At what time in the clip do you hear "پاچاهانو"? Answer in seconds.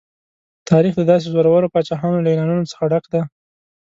1.73-2.23